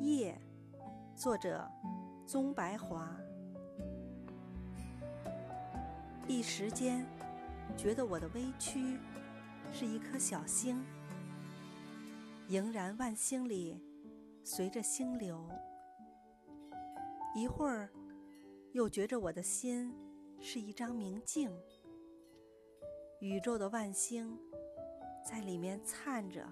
[0.00, 0.38] 夜，
[1.14, 1.68] 作者
[2.26, 3.16] 宗白华。
[6.28, 7.06] 一时间，
[7.76, 8.98] 觉得我的微躯
[9.72, 10.84] 是一颗小星，
[12.48, 13.80] 盈然万星里，
[14.44, 15.48] 随着星流。
[17.34, 17.90] 一会儿，
[18.72, 19.94] 又觉着我的心
[20.40, 21.50] 是一张明镜，
[23.20, 24.38] 宇宙的万星
[25.24, 26.46] 在里面灿着。